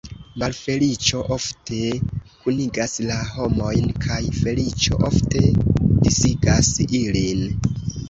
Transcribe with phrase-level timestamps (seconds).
[0.43, 1.81] Malfeliĉo ofte
[2.47, 6.77] kunigas la homojn, kaj feliĉo ofte disigas
[7.07, 7.51] ilin.